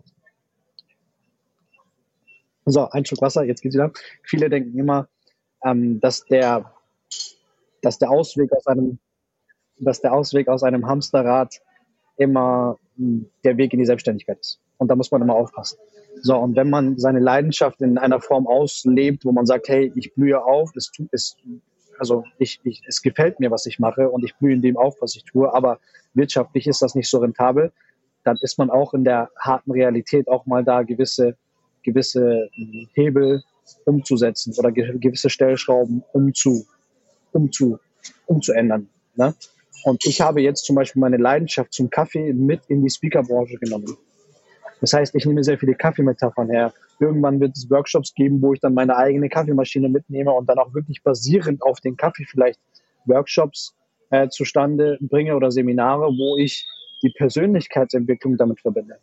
[2.66, 3.92] so, ein Schluck Wasser, jetzt geht's wieder.
[4.24, 5.08] Viele denken immer,
[5.66, 6.72] ähm, dass der,
[7.82, 9.00] dass der Ausweg aus einem,
[9.78, 11.60] dass der Ausweg aus einem Hamsterrad
[12.20, 14.60] immer hm, der Weg in die Selbstständigkeit ist.
[14.78, 15.78] Und da muss man immer aufpassen.
[16.22, 20.14] So, und wenn man seine Leidenschaft in einer Form auslebt, wo man sagt, hey, ich
[20.14, 21.38] blühe auf, es es,
[21.98, 24.96] also ich, ich, es gefällt mir, was ich mache und ich blühe in dem auf,
[25.02, 25.80] was ich tue, aber
[26.14, 27.72] wirtschaftlich ist das nicht so rentabel,
[28.24, 31.38] dann ist man auch in der harten Realität auch mal da gewisse,
[31.84, 33.44] gewisse hm, Hebel
[33.86, 36.66] umzusetzen oder gewisse Stellschrauben umzu,
[37.32, 37.80] umzu,
[38.26, 38.90] umzuändern.
[39.16, 39.34] Ne?
[39.84, 43.98] Und ich habe jetzt zum Beispiel meine Leidenschaft zum Kaffee mit in die Speakerbranche genommen.
[44.82, 46.74] Das heißt, ich nehme sehr viele Kaffeemetaphern her.
[47.00, 50.74] Irgendwann wird es Workshops geben, wo ich dann meine eigene Kaffeemaschine mitnehme und dann auch
[50.74, 52.60] wirklich basierend auf den Kaffee vielleicht
[53.06, 53.76] Workshops
[54.10, 56.68] äh, zustande bringe oder Seminare, wo ich
[57.04, 58.98] die Persönlichkeitsentwicklung damit verbinde.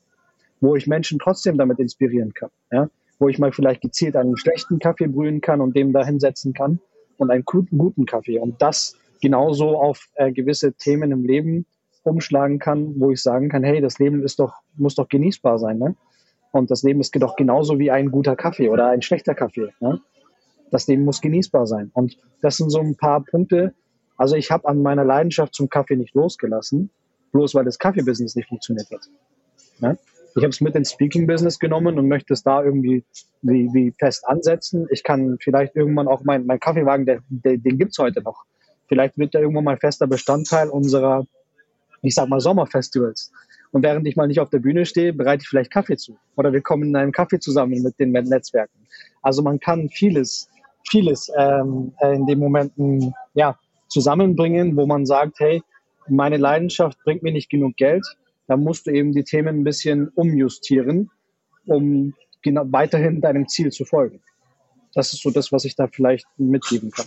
[0.61, 2.51] Wo ich Menschen trotzdem damit inspirieren kann.
[2.71, 2.89] Ja?
[3.19, 6.81] Wo ich mal vielleicht gezielt einen schlechten Kaffee brühen kann und dem da hinsetzen kann
[7.19, 8.39] und einen guten, guten Kaffee.
[8.39, 11.67] Und das genauso auf äh, gewisse Themen im Leben
[12.03, 15.79] umschlagen kann, wo ich sagen kann, hey, das Leben ist doch, muss doch genießbar sein.
[15.79, 15.97] Ne?
[16.53, 19.73] Und das Leben ist doch genauso wie ein guter Kaffee oder ein schlechter Kaffee.
[19.81, 20.01] Ne?
[20.71, 21.91] Das Leben muss genießbar sein.
[21.95, 23.75] Und das sind so ein paar Punkte.
[24.17, 26.91] Also ich habe an meiner Leidenschaft zum Kaffee nicht losgelassen,
[27.33, 29.09] bloß weil das Kaffee-Business nicht funktioniert hat.
[29.81, 29.99] Ne?
[30.37, 33.05] Ich habe es mit ins Speaking-Business genommen und möchte es da irgendwie
[33.43, 34.87] wie, wie fest ansetzen.
[34.91, 38.45] Ich kann vielleicht irgendwann auch mein, mein Kaffeewagen, der, der, den gibt's heute noch.
[38.89, 41.27] Vielleicht wird er irgendwann mal fester Bestandteil unserer,
[42.03, 43.33] ich sag mal, Sommerfestivals.
[43.73, 46.17] Und während ich mal nicht auf der Bühne stehe, bereite ich vielleicht Kaffee zu.
[46.37, 48.87] Oder wir kommen in einen Kaffee zusammen mit den Netzwerken.
[49.23, 50.49] Also man kann vieles,
[50.89, 55.63] vieles ähm, in den Momenten ja, zusammenbringen, wo man sagt, hey,
[56.09, 58.07] meine Leidenschaft bringt mir nicht genug Geld.
[58.47, 61.11] Da musst du eben die Themen ein bisschen umjustieren,
[61.67, 64.21] um genau weiterhin deinem Ziel zu folgen.
[64.95, 67.07] Das ist so das, was ich da vielleicht mitgeben kann.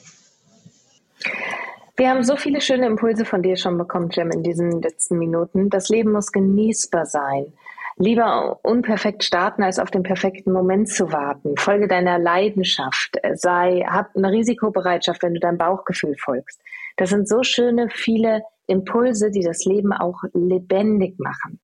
[1.99, 5.69] Wir haben so viele schöne Impulse von dir schon bekommen, Jim, in diesen letzten Minuten.
[5.69, 7.51] Das Leben muss genießbar sein.
[7.97, 11.57] Lieber unperfekt starten, als auf den perfekten Moment zu warten.
[11.57, 13.17] Folge deiner Leidenschaft.
[13.33, 16.62] Sei, hab eine Risikobereitschaft, wenn du deinem Bauchgefühl folgst.
[16.95, 21.59] Das sind so schöne, viele Impulse, die das Leben auch lebendig machen.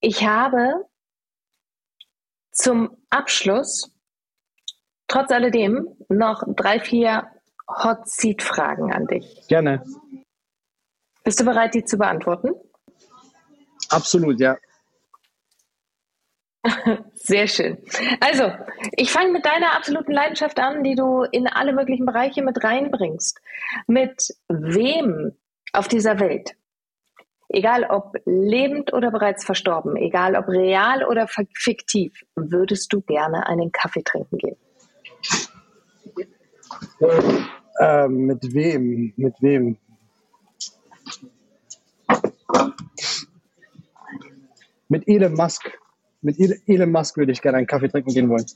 [0.00, 0.84] Ich habe
[2.50, 3.92] zum Abschluss
[5.06, 7.28] trotz alledem noch drei, vier
[7.68, 9.46] Hot Seat Fragen an dich.
[9.48, 9.82] Gerne.
[11.22, 12.50] Bist du bereit, die zu beantworten?
[13.88, 14.56] Absolut, ja.
[17.14, 17.78] Sehr schön.
[18.20, 18.52] Also,
[18.96, 23.40] ich fange mit deiner absoluten Leidenschaft an, die du in alle möglichen Bereiche mit reinbringst.
[23.86, 25.32] Mit wem
[25.72, 26.54] auf dieser Welt,
[27.48, 33.72] egal ob lebend oder bereits verstorben, egal ob real oder fiktiv, würdest du gerne einen
[33.72, 34.56] Kaffee trinken gehen?
[37.80, 39.12] Ähm, mit wem?
[39.16, 39.76] Mit wem?
[44.88, 45.70] Mit Elon Musk.
[46.22, 48.46] Mit Elon Musk würde ich gerne einen Kaffee trinken gehen wollen.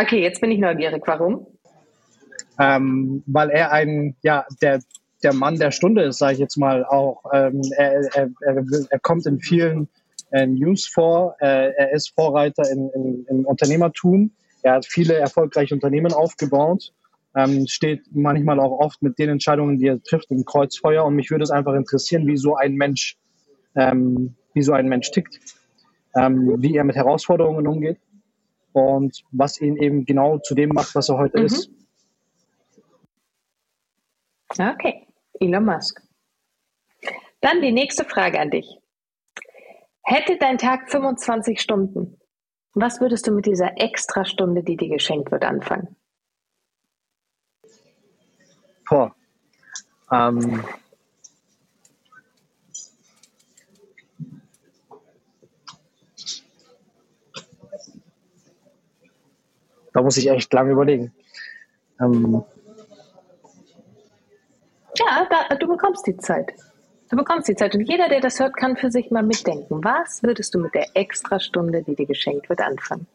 [0.00, 1.02] Okay, jetzt bin ich neugierig.
[1.06, 1.46] Warum?
[2.58, 4.80] Ähm, weil er ein, ja, der,
[5.22, 7.22] der Mann der Stunde ist, sage ich jetzt mal auch.
[7.32, 9.88] Ähm, er, er, er, er, kommt in vielen
[10.30, 11.36] äh, News vor.
[11.40, 14.32] Äh, er ist Vorreiter in, in, im Unternehmertum.
[14.62, 16.92] Er hat viele erfolgreiche Unternehmen aufgebaut.
[17.36, 21.04] Ähm, steht manchmal auch oft mit den Entscheidungen, die er trifft, im Kreuzfeuer.
[21.04, 23.16] Und mich würde es einfach interessieren, wie so ein Mensch,
[23.76, 25.38] ähm, wie so ein Mensch tickt,
[26.16, 27.98] ähm, wie er mit Herausforderungen umgeht
[28.72, 31.46] und was ihn eben genau zu dem macht, was er heute mhm.
[31.46, 31.70] ist.
[34.58, 35.06] Okay,
[35.40, 36.00] Elon Musk.
[37.40, 38.78] Dann die nächste Frage an dich.
[40.02, 42.18] Hätte dein Tag 25 Stunden,
[42.80, 45.96] was würdest du mit dieser Extrastunde, die dir geschenkt wird, anfangen?
[48.88, 49.14] Boah.
[50.10, 50.64] Ähm,
[59.92, 61.14] da muss ich echt lange überlegen.
[62.00, 62.42] Ähm,
[64.96, 66.52] ja, da, du bekommst die Zeit.
[67.10, 69.82] Du bekommst die Zeit und jeder, der das hört, kann für sich mal mitdenken.
[69.82, 73.06] Was würdest du mit der Extrastunde, die dir geschenkt wird, anfangen?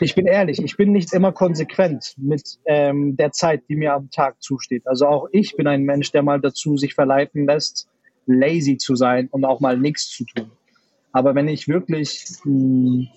[0.00, 4.10] Ich bin ehrlich, ich bin nicht immer konsequent mit ähm, der Zeit, die mir am
[4.10, 4.86] Tag zusteht.
[4.86, 7.88] Also auch ich bin ein Mensch, der mal dazu sich verleiten lässt,
[8.26, 10.50] lazy zu sein und auch mal nichts zu tun.
[11.12, 13.08] Aber wenn ich wirklich mh, hm,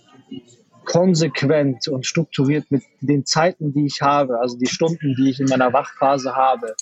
[0.86, 5.48] konsequent und strukturiert mit den Zeiten, die ich habe, also die Stunden, die ich in
[5.48, 6.76] meiner Wachphase habe,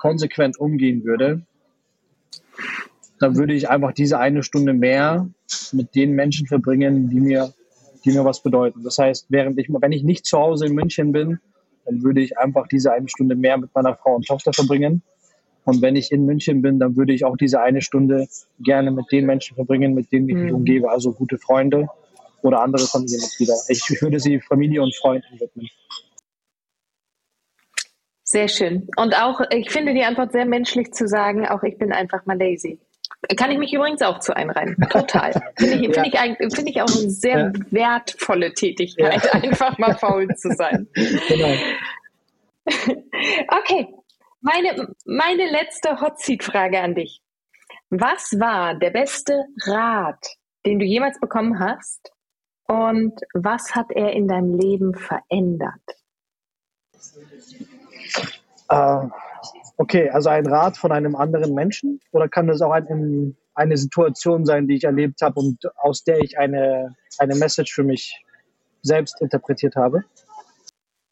[0.00, 1.42] konsequent umgehen würde,
[3.18, 5.28] dann würde ich einfach diese eine Stunde mehr
[5.72, 7.52] mit den Menschen verbringen, die mir,
[8.04, 8.82] die mir was bedeuten.
[8.82, 11.38] Das heißt, während ich, wenn ich nicht zu Hause in München bin,
[11.84, 15.02] dann würde ich einfach diese eine Stunde mehr mit meiner Frau und Tochter verbringen.
[15.64, 18.26] Und wenn ich in München bin, dann würde ich auch diese eine Stunde
[18.58, 20.56] gerne mit den Menschen verbringen, mit denen ich mich mhm.
[20.56, 21.88] umgebe, also gute Freunde
[22.42, 23.54] oder andere Familienmitglieder.
[23.68, 25.68] Ich würde sie Familie und Freunden widmen.
[28.30, 28.88] Sehr schön.
[28.96, 32.38] Und auch, ich finde die Antwort sehr menschlich zu sagen, auch ich bin einfach mal
[32.38, 32.78] lazy.
[33.36, 34.76] Kann ich mich übrigens auch zu einreihen.
[34.88, 35.32] Total.
[35.58, 36.02] Finde ich, ja.
[36.02, 37.52] find ich, find ich auch eine sehr ja.
[37.70, 39.32] wertvolle Tätigkeit, ja.
[39.32, 40.86] einfach mal faul zu sein.
[41.28, 41.54] Genau.
[43.48, 43.88] Okay,
[44.40, 47.20] meine, meine letzte Hot Seat Frage an dich.
[47.88, 50.24] Was war der beste Rat,
[50.64, 52.12] den du jemals bekommen hast?
[52.68, 55.82] Und was hat er in deinem Leben verändert?
[58.68, 59.06] Äh,
[59.76, 64.44] okay, also ein Rat von einem anderen Menschen oder kann das auch ein, eine Situation
[64.44, 68.24] sein, die ich erlebt habe und aus der ich eine, eine Message für mich
[68.82, 70.04] selbst interpretiert habe?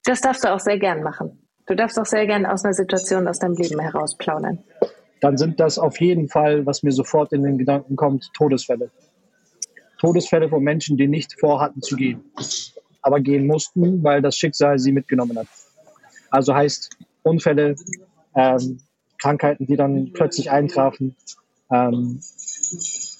[0.04, 1.46] Das darfst du auch sehr gern machen.
[1.66, 4.64] Du darfst auch sehr gern aus einer Situation aus deinem Leben heraus plaudern.
[5.20, 8.90] Dann sind das auf jeden Fall, was mir sofort in den Gedanken kommt, Todesfälle.
[9.98, 12.24] Todesfälle von Menschen, die nicht vorhatten zu gehen,
[13.02, 15.48] aber gehen mussten, weil das Schicksal sie mitgenommen hat.
[16.30, 16.90] Also heißt
[17.22, 17.76] Unfälle,
[18.34, 18.80] ähm,
[19.20, 21.16] Krankheiten, die dann plötzlich eintrafen,
[21.70, 22.20] ähm,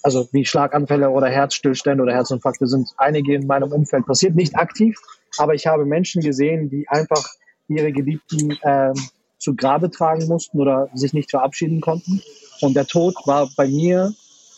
[0.02, 4.98] also wie Schlaganfälle oder Herzstillstände oder Herzinfarkte sind einige in meinem Umfeld passiert, nicht aktiv,
[5.38, 7.24] aber ich habe Menschen gesehen, die einfach
[7.68, 8.94] ihre Geliebten ähm,
[9.38, 12.20] zu Grabe tragen mussten oder sich nicht verabschieden konnten.
[12.60, 14.12] Und der Tod war bei mir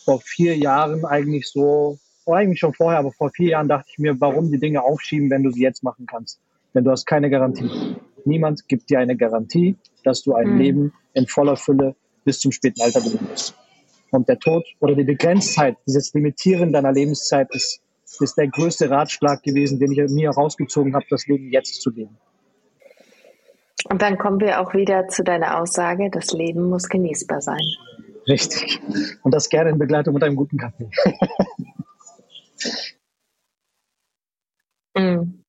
[0.05, 3.99] vor vier Jahren eigentlich so, oder eigentlich schon vorher, aber vor vier Jahren dachte ich
[3.99, 6.39] mir, warum die Dinge aufschieben, wenn du sie jetzt machen kannst?
[6.73, 7.69] Denn du hast keine Garantie.
[8.25, 10.57] Niemand gibt dir eine Garantie, dass du ein mhm.
[10.57, 13.55] Leben in voller Fülle bis zum späten Alter leben wirst.
[14.11, 17.81] Und der Tod oder die Begrenztheit, dieses Limitieren deiner Lebenszeit ist,
[18.19, 22.17] ist der größte Ratschlag gewesen, den ich mir herausgezogen habe, das Leben jetzt zu leben.
[23.89, 27.63] Und dann kommen wir auch wieder zu deiner Aussage, das Leben muss genießbar sein.
[28.27, 28.79] Richtig.
[29.23, 30.89] Und das gerne in Begleitung mit einem guten Kaffee.
[34.97, 35.40] mm.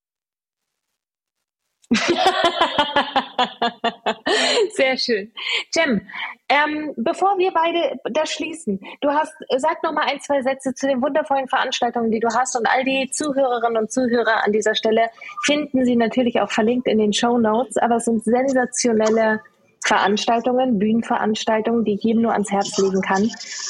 [4.74, 5.32] Sehr schön.
[5.74, 6.06] Jem,
[6.48, 10.86] ähm, bevor wir beide das schließen, du hast, sag noch mal ein, zwei Sätze zu
[10.86, 15.10] den wundervollen Veranstaltungen, die du hast und all die Zuhörerinnen und Zuhörer an dieser Stelle
[15.44, 19.40] finden sie natürlich auch verlinkt in den Show Notes, aber es sind sensationelle
[19.84, 23.28] Veranstaltungen, Bühnenveranstaltungen, die ich jedem nur ans Herz legen kann.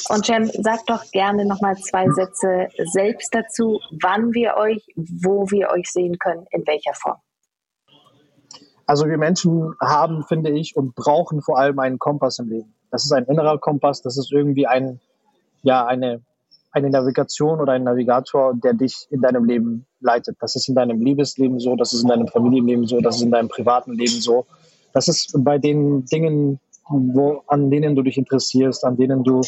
[0.09, 5.49] Und Jem, sag doch gerne noch mal zwei Sätze selbst dazu, wann wir euch, wo
[5.49, 7.17] wir euch sehen können, in welcher Form.
[8.85, 12.73] Also wir Menschen haben, finde ich, und brauchen vor allem einen Kompass im Leben.
[12.91, 14.99] Das ist ein innerer Kompass, das ist irgendwie ein,
[15.63, 16.21] ja, eine,
[16.71, 20.37] eine Navigation oder ein Navigator, der dich in deinem Leben leitet.
[20.39, 23.31] Das ist in deinem Liebesleben so, das ist in deinem Familienleben so, das ist in
[23.31, 24.45] deinem privaten Leben so.
[24.93, 29.41] Das ist bei den Dingen, wo, an denen du dich interessierst, an denen du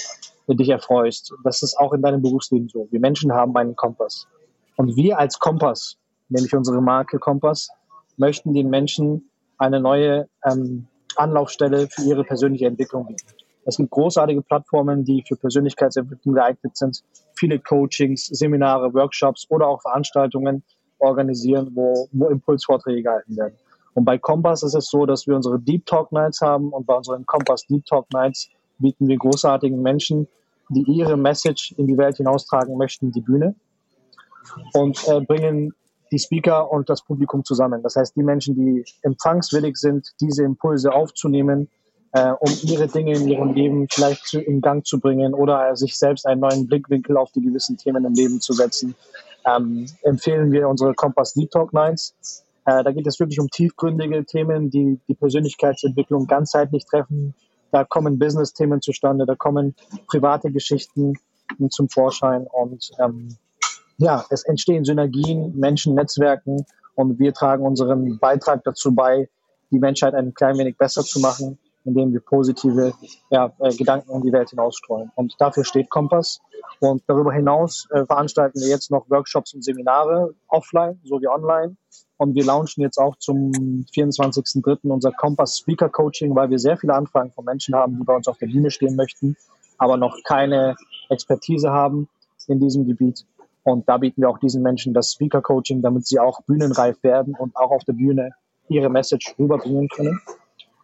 [0.48, 1.34] dich erfreust.
[1.43, 2.88] Das ist auch in deinem Berufsleben so.
[2.91, 4.28] Wir Menschen haben einen Kompass.
[4.76, 5.98] Und wir als Kompass,
[6.30, 7.69] nämlich unsere Marke Kompass,
[8.17, 13.28] möchten den Menschen eine neue ähm, Anlaufstelle für ihre persönliche Entwicklung bieten.
[13.65, 17.04] Es gibt großartige Plattformen, die für Persönlichkeitsentwicklung geeignet sind.
[17.34, 20.63] Viele Coachings, Seminare, Workshops oder auch Veranstaltungen
[20.99, 23.56] organisieren, wo, wo Impulsvorträge gehalten werden.
[23.95, 26.95] Und bei Kompass ist es so, dass wir unsere Deep Talk Nights haben und bei
[26.95, 30.28] unseren Kompass Deep Talk Nights bieten wir großartigen Menschen,
[30.69, 33.56] die ihre Message in die Welt hinaustragen möchten, die Bühne
[34.73, 35.73] und äh, bringen
[36.15, 37.84] die Speaker und das Publikum zusammen.
[37.84, 41.69] Das heißt, die Menschen, die empfangswillig sind, diese Impulse aufzunehmen,
[42.13, 45.97] äh, um ihre Dinge in ihrem Leben vielleicht zu, in Gang zu bringen oder sich
[45.97, 48.95] selbst einen neuen Blickwinkel auf die gewissen Themen im Leben zu setzen,
[49.45, 52.15] ähm, empfehlen wir unsere Kompass Deep Talk Nights.
[52.65, 57.36] Äh, da geht es wirklich um tiefgründige Themen, die die Persönlichkeitsentwicklung ganzheitlich treffen.
[57.71, 59.75] Da kommen Business-Themen zustande, da kommen
[60.08, 61.15] private Geschichten
[61.69, 63.38] zum Vorschein und ähm,
[63.97, 69.29] ja, es entstehen Synergien, Menschen, Netzwerken und wir tragen unseren Beitrag dazu bei,
[69.71, 72.93] die Menschheit ein klein wenig besser zu machen, indem wir positive
[73.29, 75.12] ja, äh, Gedanken in die Welt hinausstreuen.
[75.15, 76.41] Und dafür steht Kompass.
[76.79, 81.77] Und darüber hinaus äh, veranstalten wir jetzt noch Workshops und Seminare offline sowie online.
[82.17, 83.51] Und wir launchen jetzt auch zum
[83.93, 84.89] 24.03.
[84.89, 88.27] unser Kompass Speaker Coaching, weil wir sehr viele Anfragen von Menschen haben, die bei uns
[88.27, 89.36] auf der Bühne stehen möchten,
[89.77, 90.75] aber noch keine
[91.10, 92.08] Expertise haben
[92.47, 93.25] in diesem Gebiet.
[93.65, 97.36] Und da bieten wir auch diesen Menschen das Speaker Coaching, damit sie auch bühnenreif werden
[97.36, 98.30] und auch auf der Bühne
[98.69, 100.21] ihre Message rüberbringen können.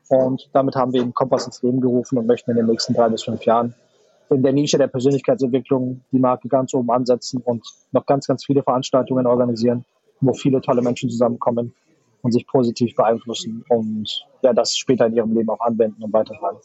[0.09, 3.07] Und damit haben wir den Kompass ins Leben gerufen und möchten in den nächsten drei
[3.07, 3.75] bis fünf Jahren
[4.31, 8.63] in der Nische der Persönlichkeitsentwicklung die Marke ganz oben ansetzen und noch ganz, ganz viele
[8.63, 9.85] Veranstaltungen organisieren,
[10.21, 11.73] wo viele tolle Menschen zusammenkommen
[12.21, 16.57] und sich positiv beeinflussen und ja, das später in ihrem Leben auch anwenden und weitertragen.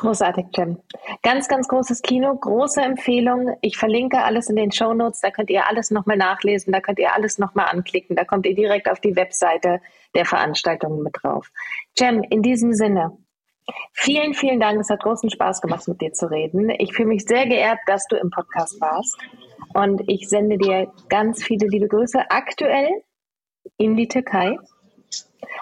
[0.00, 0.78] Großartig, Jim.
[1.22, 3.54] Ganz, ganz großes Kino, große Empfehlung.
[3.60, 5.20] Ich verlinke alles in den Show Notes.
[5.20, 8.16] Da könnt ihr alles nochmal nachlesen, da könnt ihr alles nochmal anklicken.
[8.16, 9.82] Da kommt ihr direkt auf die Webseite
[10.14, 11.50] der Veranstaltung mit drauf.
[11.98, 13.18] Jem, in diesem Sinne,
[13.92, 14.80] vielen, vielen Dank.
[14.80, 16.70] Es hat großen Spaß gemacht, mit dir zu reden.
[16.78, 19.18] Ich fühle mich sehr geehrt, dass du im Podcast warst.
[19.74, 23.02] Und ich sende dir ganz viele liebe Grüße aktuell
[23.76, 24.56] in die Türkei.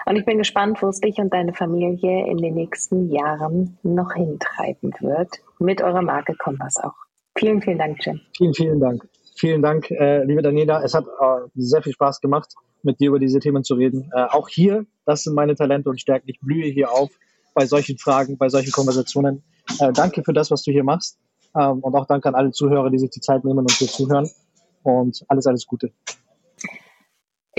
[0.05, 4.13] Und ich bin gespannt, wo es dich und deine Familie in den nächsten Jahren noch
[4.13, 5.29] hintreiben wird.
[5.59, 6.95] Mit eurer Marke Kompass auch.
[7.37, 8.19] Vielen, vielen Dank, Jim.
[8.35, 9.07] Vielen, vielen Dank.
[9.35, 10.83] Vielen Dank, äh, liebe Daniela.
[10.83, 14.11] Es hat äh, sehr viel Spaß gemacht, mit dir über diese Themen zu reden.
[14.13, 16.27] Äh, auch hier, das sind meine Talente und Stärken.
[16.27, 17.09] Ich blühe hier auf
[17.53, 19.43] bei solchen Fragen, bei solchen Konversationen.
[19.79, 21.17] Äh, danke für das, was du hier machst.
[21.57, 24.29] Ähm, und auch danke an alle Zuhörer, die sich die Zeit nehmen und hier zuhören.
[24.83, 25.91] Und alles, alles Gute.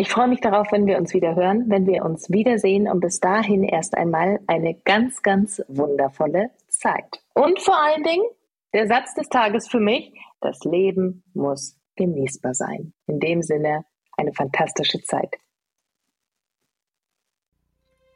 [0.01, 3.21] Ich freue mich darauf, wenn wir uns wieder hören, wenn wir uns wiedersehen und bis
[3.21, 7.23] dahin erst einmal eine ganz, ganz wundervolle Zeit.
[7.35, 8.25] Und vor allen Dingen
[8.73, 12.95] der Satz des Tages für mich, das Leben muss genießbar sein.
[13.09, 13.85] In dem Sinne
[14.17, 15.37] eine fantastische Zeit.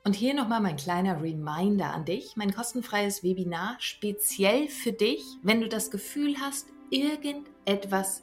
[0.07, 5.61] Und hier nochmal mein kleiner Reminder an dich, mein kostenfreies Webinar speziell für dich, wenn
[5.61, 8.23] du das Gefühl hast, irgendetwas